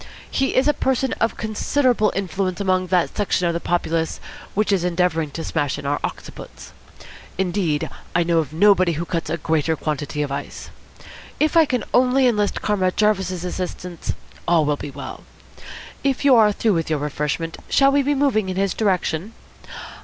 [0.31, 4.19] He is a person of considerable influence among that section of the populace
[4.55, 6.71] which is endeavouring to smash in our occiputs.
[7.37, 10.71] Indeed, I know of nobody who cuts a greater quantity of ice.
[11.39, 14.13] If I can only enlist Comrade Jarvis's assistance,
[14.47, 15.23] all will be well.
[16.03, 19.33] If you are through with your refreshment, shall we be moving in his direction?